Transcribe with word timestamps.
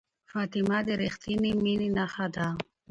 فاطمه 0.31 0.79
د 0.87 0.89
ریښتینې 1.01 1.51
مینې 1.63 1.89
نښه 1.97 2.27
ده. 2.35 2.47